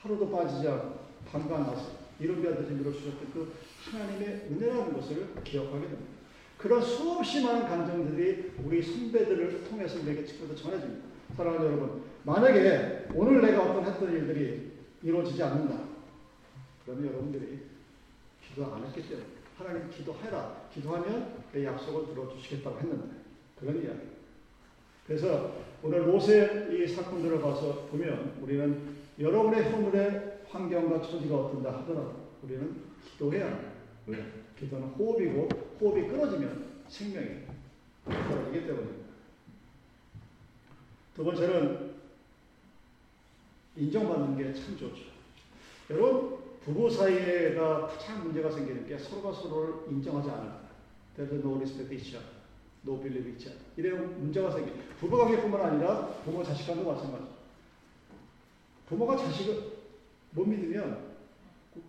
하루도 0.00 0.30
빠지지 0.30 0.68
않고 0.68 0.98
밤과 1.30 1.58
낮에 1.58 1.95
이런 2.18 2.40
비하듯이 2.40 2.72
밀어주셨던 2.72 3.32
그 3.32 3.52
하나님의 3.90 4.48
은혜라는 4.50 4.92
것을 4.94 5.28
기억하게 5.44 5.80
됩니다. 5.86 6.16
그런 6.58 6.80
수없이 6.80 7.42
많은 7.44 7.68
감정들이 7.68 8.52
우리 8.64 8.82
선배들을 8.82 9.64
통해서 9.64 10.02
내게 10.04 10.24
지금도 10.24 10.54
전해집니다. 10.54 11.06
사랑하는 11.36 11.66
여러분, 11.66 12.02
만약에 12.24 13.08
오늘 13.14 13.42
내가 13.42 13.62
어떤 13.62 13.84
했던 13.84 14.10
일들이 14.10 14.72
이루어지지 15.02 15.42
않는다. 15.42 15.84
그러면 16.84 17.06
여러분들이 17.08 17.60
기도 18.48 18.64
안 18.66 18.84
했기 18.86 19.08
때문에 19.08 19.26
하나님 19.58 19.90
기도해라. 19.90 20.68
기도하면 20.72 21.44
내 21.52 21.64
약속을 21.64 22.14
들어주시겠다고 22.14 22.78
했는데 22.78 23.16
그런 23.58 23.76
이야기. 23.82 24.00
그래서 25.06 25.52
오늘 25.82 26.06
롯의 26.06 26.68
이 26.72 26.86
사건들을 26.88 27.40
봐서 27.40 27.86
보면 27.90 28.38
우리는 28.40 28.96
여러분의 29.18 29.70
허물의 29.70 30.35
환경과 30.60 31.02
처지가 31.02 31.36
어떤다 31.36 31.78
하더라도 31.80 32.14
우리는 32.42 32.82
기도해야 33.12 33.46
합니다. 33.46 33.70
왜? 34.06 34.24
기도는 34.58 34.88
호흡이고 34.88 35.48
호흡이 35.80 36.08
끊어지면 36.08 36.82
생명이 36.88 37.40
떨어지기 38.06 38.66
때문입니다. 38.66 39.06
두 41.14 41.24
번째는 41.24 41.94
인정받는 43.76 44.36
게 44.38 44.54
참 44.54 44.76
좋죠. 44.78 45.02
여러분 45.90 46.38
부부 46.64 46.90
사이에가 46.90 47.86
가장 47.86 48.24
문제가 48.24 48.50
생기는 48.50 48.86
게 48.88 48.98
서로가 48.98 49.32
서로를 49.32 49.74
인정하지 49.90 50.30
않을 50.30 50.50
때. 51.16 51.22
There's 51.26 51.40
no 51.44 51.56
respect 51.56 51.94
each 51.94 52.16
other, 52.16 52.28
no 52.84 53.00
believe 53.00 53.28
each 53.30 53.46
other. 53.48 53.60
이런 53.76 54.18
문제가 54.20 54.50
생기. 54.50 54.72
부부 54.98 55.16
관계뿐만 55.16 55.60
아니라 55.60 56.08
부모 56.24 56.42
자식 56.42 56.66
간도 56.66 56.90
마찬가지. 56.90 57.24
부모가 58.88 59.16
자식을 59.16 59.75
못 60.30 60.46
믿으면 60.46 61.16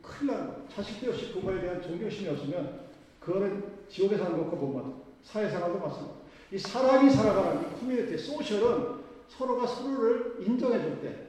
큰일 0.01 0.32
나는 0.32 0.48
거예요. 0.48 0.67
자식도 0.74 1.08
역시 1.08 1.32
부모에 1.34 1.62
대한 1.62 1.82
존경심이 1.82 2.29
없으면 2.29 2.88
그거는 3.20 3.63
지옥에 3.89 4.17
사는 4.17 4.38
것과 4.38 4.56
못 4.56 4.67
맞아. 4.74 4.89
사회생활도 5.24 5.79
마찬가지. 5.79 6.17
이 6.51 6.58
사람이 6.58 7.10
살아가는 7.12 7.62
이 7.62 7.79
커뮤니티, 7.79 8.17
소셜은 8.17 8.98
서로가 9.27 9.67
서로를 9.67 10.38
인정해 10.39 10.82
줄 10.82 11.01
때, 11.01 11.27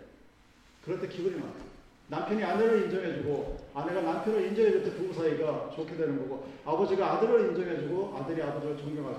그럴 0.85 1.01
때 1.01 1.09
기분이 1.09 1.35
많아요. 1.37 1.69
남편이 2.09 2.43
아내를 2.43 2.85
인정해주고 2.85 3.59
아내가 3.75 4.01
남편을 4.01 4.47
인정해줄 4.47 4.85
때 4.85 4.93
부부 4.95 5.13
사이가 5.13 5.71
좋게 5.75 5.97
되는 5.97 6.19
거고 6.19 6.47
아버지가 6.65 7.15
아들을 7.15 7.51
인정해주고 7.51 8.17
아들이 8.17 8.43
아버지를 8.43 8.79
존경할 8.79 9.15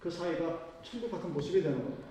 때그 0.00 0.10
사이가 0.10 0.70
천국 0.82 1.10
같은 1.10 1.32
모습이 1.32 1.62
되는 1.62 1.78
겁니다. 1.78 2.08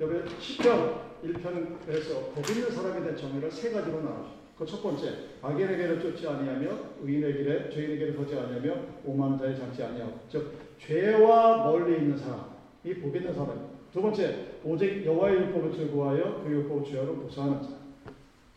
여기 0.00 0.14
10편 0.38 1.13
1편에서 1.24 2.34
복 2.34 2.50
있는 2.50 2.70
사람에 2.70 3.00
대한 3.00 3.16
정의를 3.16 3.50
세 3.50 3.70
가지로 3.70 4.00
나누죠. 4.02 4.44
그 4.58 4.64
첫 4.64 4.82
번째, 4.82 5.12
악인에게를 5.42 6.00
쫓지 6.00 6.28
아니하며 6.28 6.68
의인의 7.02 7.32
길에 7.32 7.70
죄인의 7.70 7.98
길에 7.98 8.14
걷지 8.14 8.36
아니하며 8.38 8.76
오만한 9.04 9.36
자에 9.38 9.56
잡지 9.56 9.82
아니하고 9.82 10.20
즉 10.30 10.52
죄와 10.78 11.64
멀리 11.64 11.96
있는 11.98 12.16
사람이 12.16 13.00
복 13.02 13.16
있는 13.16 13.34
사람입니다. 13.34 13.74
두 13.92 14.00
번째, 14.00 14.46
오직 14.64 15.04
여호와의 15.04 15.36
율법을 15.36 15.72
즐거워하여 15.72 16.42
그 16.44 16.50
율법을 16.50 16.84
주야로 16.84 17.16
보사하는 17.16 17.62
자. 17.62 17.68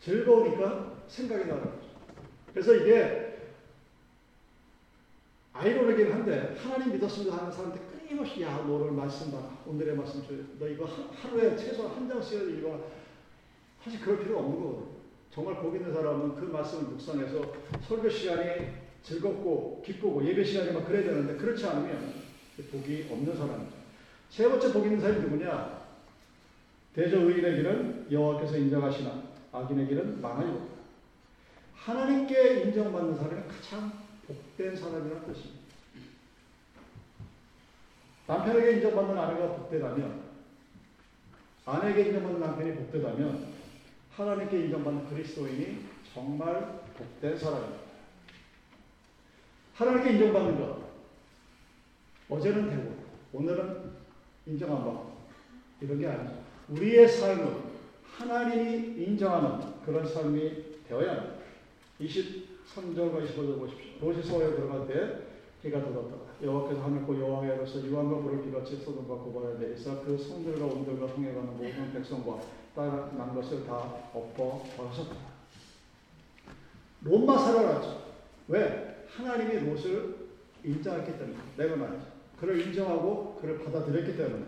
즐거우니까 0.00 1.02
생각이 1.08 1.46
나는 1.48 1.64
거죠. 1.64 1.88
그래서 2.52 2.74
이게 2.76 3.38
아이러니긴 5.52 6.12
한데 6.12 6.54
하나님 6.56 6.92
믿었습니다 6.92 7.36
하는 7.36 7.50
사람한테 7.50 7.84
끊임없이 8.08 8.40
야 8.42 8.56
너를 8.66 8.92
말씀 8.92 9.30
봐라. 9.30 9.58
오늘의 9.66 9.94
말씀 9.94 10.26
줘요 10.26 10.38
너 10.58 10.66
이거 10.66 10.86
하루에 10.86 11.54
최소한 11.54 11.94
한 11.94 12.08
장씩은 12.08 12.58
읽어라 12.58 12.78
사실 13.84 14.00
그럴 14.00 14.20
필요 14.20 14.38
없는 14.38 14.60
거거든. 14.60 14.86
정말 15.30 15.56
복 15.60 15.74
있는 15.76 15.92
사람은 15.92 16.34
그 16.34 16.46
말씀을 16.46 16.84
묵상해서 16.84 17.52
설교 17.86 18.08
시간이 18.08 18.68
즐겁고 19.02 19.82
기쁘고 19.84 20.24
예배 20.26 20.42
시간이 20.42 20.72
막 20.72 20.86
그래야 20.86 21.04
되는데 21.04 21.36
그렇지 21.36 21.66
않으면 21.66 22.14
복이 22.72 23.08
없는 23.10 23.36
사람이죠. 23.36 23.76
세 24.30 24.48
번째 24.48 24.72
복 24.72 24.84
있는 24.84 25.00
사람이 25.00 25.20
누구냐? 25.20 25.86
대저 26.94 27.20
의인의 27.20 27.56
길은 27.56 28.06
여호와께서 28.10 28.56
인정하시나? 28.56 29.22
악인의 29.52 29.86
길은 29.86 30.20
망하리로다. 30.20 30.64
하나님께 31.74 32.62
인정받는 32.62 33.16
사람이 33.16 33.42
가장 33.48 33.92
복된 34.26 34.74
사람이라는 34.74 35.26
뜻입니다. 35.26 35.57
남편에게 38.28 38.72
인정받는 38.72 39.16
아내가 39.16 39.56
복되다면, 39.56 40.22
아내에게 41.64 42.08
인정받는 42.08 42.40
남편이 42.40 42.74
복되다면, 42.74 43.46
하나님께 44.12 44.64
인정받는 44.66 45.08
그리스도인이 45.08 45.78
정말 46.12 46.82
복된 46.94 47.38
사람입니다. 47.38 47.78
하나님께 49.74 50.12
인정받는 50.12 50.60
것, 50.60 50.78
어제는 52.28 52.68
되고, 52.68 52.96
오늘은 53.32 53.92
인정 54.44 54.76
안 54.76 54.84
받고, 54.84 55.16
이런 55.80 55.98
게 55.98 56.06
아니죠. 56.06 56.38
우리의 56.68 57.08
삶은 57.08 57.62
하나님이 58.14 59.04
인정하는 59.04 59.82
그런 59.86 60.06
삶이 60.06 60.82
되어야 60.86 61.12
합니다. 61.12 61.38
23절과 61.98 63.26
25절 63.26 63.58
보십시오. 63.58 64.22
소에 64.22 64.54
들어갈 64.54 64.86
때 64.86 65.27
해가 65.68 65.84
돋았다. 65.84 66.16
여호와께서 66.42 66.82
하늘 66.82 67.02
고 67.04 67.18
여호와께로서 67.18 67.84
유황과 67.86 68.22
불을 68.22 68.44
비같이 68.44 68.76
소돔과 68.76 69.14
고발에 69.14 69.58
내리사 69.58 70.00
그 70.00 70.16
성들과 70.16 70.66
온들과 70.66 71.06
통해가는 71.14 71.56
모든 71.56 71.92
백성과 71.92 72.40
따난 72.74 73.34
것을 73.34 73.66
다 73.66 73.76
엎어 74.12 74.64
버렸었다. 74.76 75.16
롯만 77.02 77.38
살아났죠. 77.38 78.02
왜? 78.48 79.06
하나님이 79.08 79.66
롯을 79.66 80.28
인정했기 80.64 81.18
때문에. 81.18 81.38
내가 81.56 81.76
말이죠. 81.76 82.06
그를 82.40 82.66
인정하고 82.66 83.36
그를 83.40 83.62
받아들였기 83.64 84.16
때문에. 84.16 84.44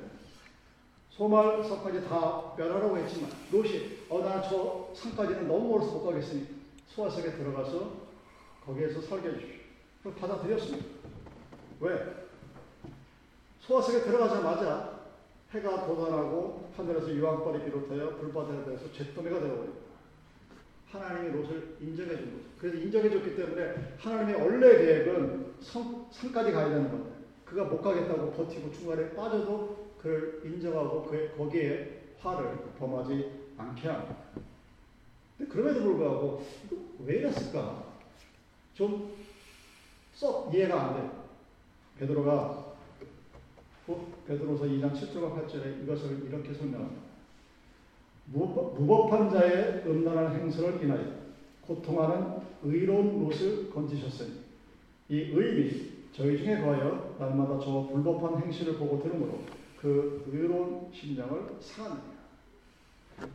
소말 1.11 1.63
서까지 1.63 2.09
다 2.09 2.55
멸하라고 2.57 2.97
했지만 2.97 3.31
롯이 3.53 3.99
어나 4.09 4.41
저 4.43 4.91
산까지는 4.95 5.49
너무 5.49 5.69
멀어서 5.69 5.93
못 5.93 6.05
가겠으니 6.05 6.47
소화석에 6.89 7.33
들어가서 7.33 7.93
거기에서 8.65 9.01
살게 9.03 9.29
해주십시오. 9.29 9.61
그걸 10.03 10.15
받아들였습니다. 10.15 11.00
왜? 11.81 12.27
소화석에 13.61 14.03
들어가자마자 14.03 15.01
해가 15.51 15.87
돋아나고 15.87 16.71
하늘에서 16.77 17.11
유황벌이 17.11 17.65
비롯하여 17.65 18.17
불바다에 18.17 18.65
대해서 18.65 18.93
잿더미가 18.93 19.41
되어버립니다. 19.41 19.91
하나님이 20.91 21.31
롯을 21.33 21.77
인정해 21.81 22.17
준 22.17 22.33
거죠. 22.33 22.45
그래서 22.59 22.79
인정해 22.79 23.11
줬기 23.11 23.37
때문에 23.37 23.97
하나님의 23.99 24.41
원래 24.41 24.79
계획은 24.79 25.55
성, 25.61 26.07
산까지 26.11 26.53
가야 26.53 26.69
되는 26.69 26.91
건데 26.91 27.11
그가 27.45 27.65
못 27.65 27.81
가겠다고 27.81 28.33
버티고 28.33 28.73
중간에 28.73 29.15
빠져도 29.15 29.91
그를 30.01 30.41
인정하고 30.45 31.05
그, 31.05 31.35
거기에 31.37 32.01
화를 32.21 32.59
범하지 32.79 33.31
않게 33.57 33.89
합니다. 33.89 34.17
근데 35.37 35.53
그럼에도 35.53 35.83
불구하고 35.83 36.47
왜 37.05 37.17
이랬을까? 37.17 37.85
좀 38.75 39.21
썩 40.21 40.55
이해가 40.55 40.83
안 40.83 40.95
돼. 40.97 41.20
베드로가 41.99 42.71
베드로서 44.27 44.65
2장 44.65 44.93
7절과 44.93 45.47
8절에 45.47 45.83
이것을 45.83 46.27
이렇게 46.29 46.55
설명합니다. 46.55 47.03
무법한 48.33 49.31
자의 49.31 49.83
음란한 49.87 50.37
행설을 50.37 50.83
인하여 50.83 51.21
고통하는 51.63 52.41
의로운 52.63 53.21
롯을 53.25 53.71
건지셨으니 53.71 54.31
이 55.09 55.17
의인이 55.17 56.01
저희 56.13 56.39
중에 56.39 56.61
거하여 56.61 57.17
날마다 57.19 57.59
저 57.59 57.89
불법한 57.93 58.43
행실을 58.43 58.75
보고 58.75 59.03
들으므로 59.03 59.41
그 59.81 60.25
의로운 60.31 60.91
심령을 60.93 61.57
상하느냐. 61.61 62.21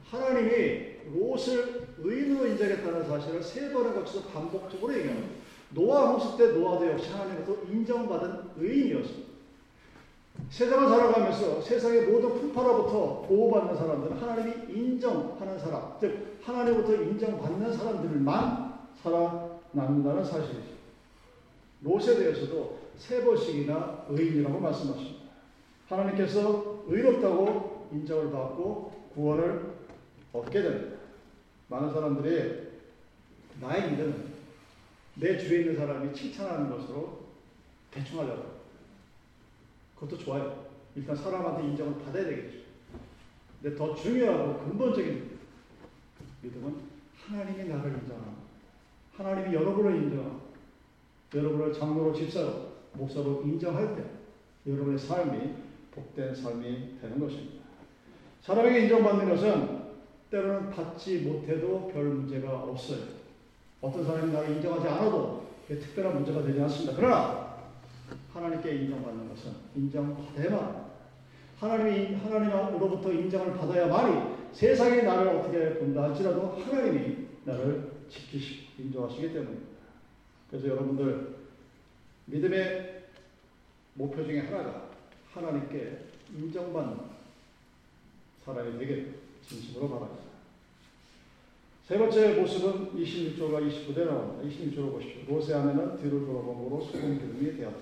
하나님이 0.10 0.96
롯을 1.14 1.88
의인으로 1.98 2.48
인정했다는 2.48 3.06
사실을 3.06 3.44
세 3.44 3.72
번에 3.72 3.94
걸쳐서 3.94 4.30
반복적으로 4.30 4.94
얘기합니다. 4.98 5.45
노아 5.76 6.08
홍수 6.08 6.38
때 6.38 6.54
노아도 6.54 6.88
역시 6.88 7.12
하나님으로부터 7.12 7.70
인정받은 7.70 8.40
의인이었습니다. 8.58 9.36
세상을 10.50 10.90
살아가면서 10.90 11.62
세상의 11.62 12.08
모든 12.08 12.30
풍파로부터 12.30 13.24
보호받는 13.28 13.76
사람들은 13.76 14.18
하나님이 14.18 14.74
인정하는 14.74 15.60
사람, 15.60 15.94
즉 16.00 16.38
하나님으로부터 16.44 17.04
인정받는 17.04 17.74
사람들만 17.74 18.74
살아남는다는 19.04 20.24
사실이죠. 20.24 20.76
롯에 21.82 22.16
대해서도 22.16 22.80
세 22.98 23.24
번씩이나 23.24 24.06
의인이라고 24.10 24.60
말씀하십니다. 24.60 25.26
하나님께서 25.90 26.84
의롭다고 26.88 27.90
인정을 27.92 28.32
받고 28.32 28.92
구원을 29.14 29.74
얻게 30.32 30.62
됩니다. 30.62 30.98
많은 31.68 31.92
사람들이 31.94 32.70
나의 33.62 33.92
믿음은 33.92 34.35
내 35.16 35.38
주위에 35.38 35.62
있는 35.62 35.76
사람이 35.76 36.14
칭찬하는 36.14 36.70
것으로 36.70 37.26
대충 37.92 38.20
하려고 38.20 38.56
그것도 39.96 40.18
좋아요. 40.18 40.66
일단 40.96 41.16
사람한테 41.16 41.70
인정을 41.70 42.04
받아야 42.04 42.26
되겠죠. 42.26 42.60
근데 43.62 43.76
더 43.78 43.96
중요하고 43.96 44.60
근본적인 44.66 45.38
믿음은 46.42 46.76
하나님이 47.18 47.70
나를 47.70 47.94
인정하고 47.94 48.36
하나님이 49.14 49.56
여러분을 49.56 49.96
인정하고 50.04 50.42
여러분을 51.34 51.74
장로로 51.74 52.14
집사로 52.14 52.76
목사로 52.94 53.44
인정할 53.44 53.96
때 53.96 54.04
여러분의 54.72 55.00
삶이 55.00 55.54
복된 55.92 56.36
삶이 56.36 57.00
되는 57.02 57.20
것입니다. 57.20 57.64
사람에게 58.42 58.82
인정받는 58.84 59.30
것은 59.30 59.86
때로는 60.30 60.70
받지 60.70 61.20
못해도 61.20 61.88
별 61.94 62.04
문제가 62.06 62.64
없어요. 62.64 63.25
어떤 63.86 64.04
사람이 64.04 64.34
나를 64.34 64.56
인정하지 64.56 64.88
않아도 64.88 65.46
특별한 65.68 66.16
문제가 66.16 66.42
되지 66.42 66.60
않습니다. 66.62 66.94
그러나 66.96 67.58
하나님께 68.34 68.78
인정받는 68.78 69.30
것은 69.30 69.52
인정받아야만 69.76 70.86
하나님이 71.60 72.16
하나님으로부터 72.16 73.12
인정을 73.12 73.56
받아야만이 73.56 74.36
세상이 74.54 75.04
나를 75.04 75.28
어떻게 75.28 75.76
본다 75.76 76.04
할지라도 76.04 76.58
하나님이 76.66 77.28
나를 77.44 77.92
지키시고 78.10 78.82
인정하시기 78.82 79.34
때문입니다. 79.34 79.76
그래서 80.50 80.68
여러분들 80.68 81.36
믿음의 82.26 83.04
목표 83.94 84.26
중에 84.26 84.40
하나가 84.40 84.90
하나님께 85.32 86.06
인정받는 86.36 86.98
사람이 88.44 88.80
되길 88.80 89.20
진심으로 89.48 89.90
바랍니다. 89.90 90.35
세 91.88 92.00
번째 92.00 92.42
모습은 92.42 92.96
26조가 92.96 93.62
29대 93.62 94.06
나옵니다. 94.06 94.44
26조로 94.44 94.94
보십시오. 94.94 95.22
롯의 95.28 95.54
아내는 95.54 95.98
뒤를 95.98 96.26
돌아보므로 96.26 96.84
소금 96.84 97.20
기둥이 97.20 97.58
되었다. 97.58 97.78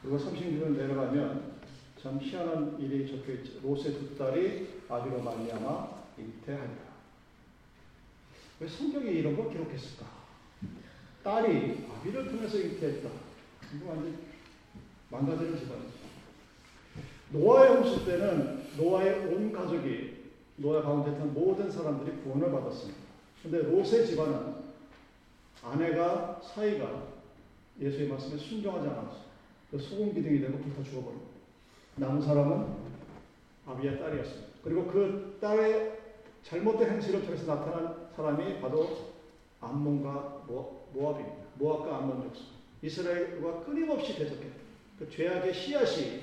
그리고 0.00 0.18
36절 0.18 0.76
내려가면 0.78 1.52
참 2.02 2.18
희한한 2.18 2.78
일이 2.80 3.06
적혀 3.06 3.34
있죠. 3.34 3.60
롯의 3.62 3.82
두 3.84 4.16
딸이 4.16 4.66
아비로 4.88 5.20
말미암아 5.20 5.88
잉태하니라. 6.18 6.92
왜 8.60 8.68
성경이 8.68 9.10
이런 9.10 9.36
걸 9.36 9.50
기록했을까? 9.50 10.06
딸이 11.22 11.84
아비를 11.94 12.28
통해서 12.30 12.58
잉태했다. 12.58 13.10
이거 13.76 13.90
완전 13.90 14.16
망가지는 15.10 15.58
집안이죠. 15.58 16.02
노아의 17.32 17.74
홍수 17.76 18.06
때는 18.06 18.62
노아의 18.78 19.26
온 19.26 19.52
가족이 19.52 20.22
노아 20.56 20.80
가운데 20.82 21.12
있던 21.12 21.34
모든 21.34 21.70
사람들이 21.70 22.22
구원을 22.22 22.50
받았습니다. 22.50 23.01
근데 23.42 23.58
롯의 23.58 24.06
집안은 24.06 24.54
아내가 25.62 26.40
사이가 26.42 27.02
예수의 27.80 28.08
말씀에 28.08 28.38
순종하지 28.38 28.88
않았어요. 28.88 29.22
그 29.70 29.78
소금 29.78 30.14
기둥이 30.14 30.40
되고 30.40 30.58
불타 30.58 30.82
죽어버립니다. 30.82 31.32
남은 31.96 32.22
사람은 32.22 32.66
아비의 33.66 33.98
딸이었습니다. 33.98 34.52
그리고 34.62 34.86
그 34.86 35.38
딸의 35.40 36.00
잘못된 36.44 36.90
행실을 36.90 37.24
통해서 37.24 37.46
나타난 37.46 38.08
사람이 38.14 38.60
바로 38.60 39.12
암몬과 39.60 40.44
모압입니다. 40.92 41.42
모압과 41.54 41.96
암몬 41.98 42.22
족속. 42.22 42.46
이스라엘과 42.82 43.60
끊임없이 43.64 44.16
대적했다. 44.16 44.56
그 44.98 45.10
죄악의 45.10 45.54
씨앗이 45.54 46.20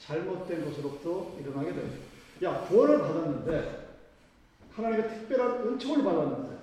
잘못된 0.00 0.64
것으로부터 0.64 1.32
일어나게 1.40 1.74
됩니다. 1.74 1.98
야, 2.42 2.60
구원을 2.66 2.98
받았는데, 2.98 3.88
하나님의 4.72 5.08
특별한 5.08 5.68
은총을 5.68 6.04
받았는데, 6.04 6.57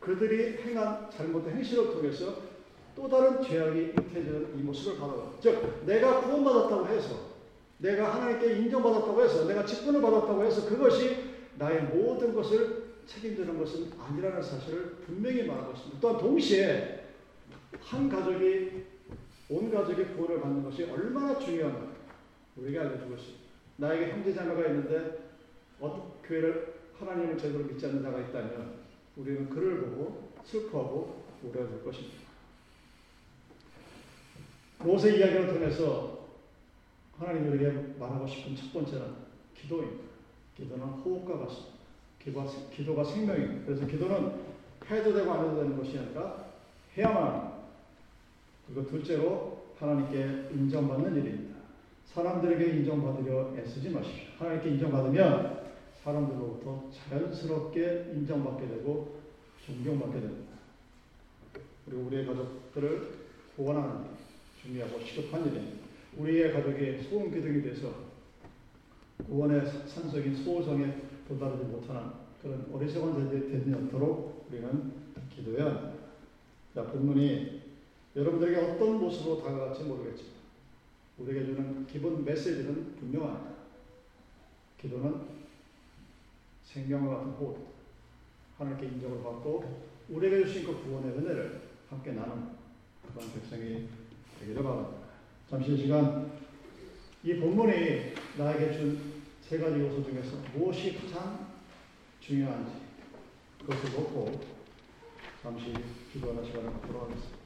그들이 0.00 0.58
행한 0.62 1.10
잘못된 1.10 1.56
행실을 1.56 1.92
통해서 1.92 2.34
또 2.96 3.08
다른 3.08 3.42
죄악이 3.42 3.94
잉태되는 3.96 4.58
이 4.58 4.62
모습을 4.62 4.98
바라봐. 4.98 5.32
즉, 5.40 5.84
내가 5.86 6.20
구원받았다고 6.20 6.86
해서, 6.88 7.30
내가 7.78 8.14
하나님께 8.14 8.58
인정받았다고 8.58 9.22
해서, 9.22 9.46
내가 9.46 9.64
직분을 9.64 10.02
받았다고 10.02 10.44
해서 10.44 10.68
그것이 10.68 11.16
나의 11.58 11.84
모든 11.84 12.34
것을 12.34 12.90
책임지는 13.06 13.58
것은 13.58 13.90
아니라는 13.98 14.42
사실을 14.42 14.96
분명히 15.06 15.44
말하고 15.44 15.72
있습니다. 15.72 16.00
또한 16.00 16.18
동시에 16.18 17.04
한 17.80 18.08
가족이 18.08 18.84
온 19.48 19.70
가족의 19.70 20.14
구원을 20.14 20.40
받는 20.40 20.62
것이 20.62 20.84
얼마나 20.84 21.38
중요한가 21.38 21.88
우리에게 22.56 22.78
알려주고 22.78 23.14
있습니다. 23.14 23.40
나에게 23.76 24.12
형제 24.12 24.32
자매가 24.32 24.68
있는데 24.68 25.18
어떤 25.80 26.12
교회를 26.22 26.74
하나님을 26.98 27.36
제대로 27.38 27.64
믿지 27.64 27.86
않는 27.86 28.02
자가 28.02 28.20
있다면 28.20 28.79
우리는 29.20 29.50
그를 29.50 29.80
보고 29.80 30.30
슬퍼하고 30.44 31.22
우려될 31.42 31.84
것입니다. 31.84 32.18
롯의 34.82 35.18
이야기를 35.18 35.46
통해서 35.48 36.20
하나님이 37.18 37.48
우리에게 37.48 37.94
말하고 37.98 38.26
싶은 38.26 38.56
첫 38.56 38.72
번째는 38.72 39.06
기도입니다. 39.54 40.04
기도는 40.56 40.84
호흡과 40.84 41.38
같습니다. 41.38 41.80
기도가 42.74 43.04
생명입니다. 43.04 43.66
그래서 43.66 43.86
기도는 43.86 44.32
해도 44.90 45.12
되고 45.12 45.30
안 45.30 45.44
해도 45.44 45.56
되는 45.56 45.76
것이 45.76 45.98
아니라 45.98 46.44
해야만 46.96 47.22
합니다. 47.22 47.56
그리고 48.66 48.86
둘째로 48.88 49.66
하나님께 49.78 50.48
인정받는 50.52 51.14
일입니다. 51.16 51.60
사람들에게 52.06 52.78
인정받으려 52.78 53.54
애쓰지 53.56 53.90
마십시오. 53.90 54.28
하나님께 54.38 54.70
인정받으면 54.70 55.59
사람들로부터 56.02 56.90
자연스럽게 56.90 58.12
인정받게 58.14 58.68
되고 58.68 59.20
존경받게 59.66 60.20
됩니다. 60.20 60.52
그리고 61.84 62.02
우리의 62.04 62.26
가족들을 62.26 63.08
보완하는 63.56 64.04
일, 64.04 64.10
중요하고 64.62 65.00
시급한 65.04 65.46
일입니다. 65.46 65.86
우리의 66.16 66.52
가족이 66.52 67.02
소음 67.02 67.30
기둥이 67.30 67.62
돼서 67.62 67.92
구원의 69.26 69.66
산속인 69.86 70.36
소호성에 70.36 70.94
도달하지 71.28 71.64
못하는 71.64 72.10
그런 72.42 72.66
어리석은 72.72 73.24
자들이 73.24 73.50
되지 73.52 73.72
않도록 73.74 74.46
우리는 74.50 74.92
기도해야 75.34 75.66
합니다. 75.66 75.92
자, 76.74 76.84
본문이 76.84 77.60
여러분들에게 78.16 78.56
어떤 78.56 78.98
모습으로 78.98 79.42
다가갈지 79.42 79.84
모르겠지만 79.84 80.32
우리에게 81.18 81.46
주는 81.46 81.86
기본 81.86 82.24
메시지는 82.24 82.96
분명합니다. 82.96 83.50
기도는 84.80 85.39
생명과 86.72 87.16
같은 87.16 87.32
호흡, 87.32 87.58
하나님께 88.58 88.86
인정을 88.86 89.22
받고 89.22 89.82
우리에게 90.08 90.44
주신 90.44 90.66
그 90.66 90.82
구원의 90.82 91.12
은혜를 91.18 91.60
함께 91.88 92.12
나누는 92.12 92.48
그런 93.14 93.32
백성이 93.32 93.88
되기를 94.38 94.62
바랍니다. 94.62 94.98
잠시 95.48 95.76
시간 95.76 96.30
이 97.22 97.34
본문이 97.34 98.14
나에게 98.38 98.72
준 98.72 99.20
세 99.50 99.58
가지 99.58 99.80
요소 99.80 100.04
중에서 100.04 100.36
무엇이 100.54 100.94
가장 100.94 101.44
중요한지 102.20 102.70
그것을 103.58 103.98
놓고 103.98 104.40
잠시 105.42 105.74
시간을 106.12 106.44
갖도록 106.46 107.02
하겠습니다. 107.02 107.39